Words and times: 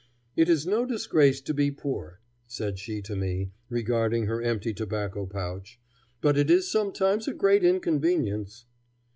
"It 0.35 0.49
is 0.49 0.65
no 0.65 0.83
disgrace 0.83 1.41
to 1.41 1.53
be 1.53 1.69
poor," 1.69 2.21
said 2.47 2.79
she 2.79 3.03
to 3.03 3.15
me, 3.15 3.51
regarding 3.69 4.25
her 4.25 4.41
empty 4.41 4.73
tobacco 4.73 5.27
pouch; 5.27 5.79
"but 6.21 6.39
it 6.39 6.49
is 6.49 6.67
sometimes 6.71 7.27
a 7.27 7.35
great 7.35 7.63
inconvenience." 7.63 8.65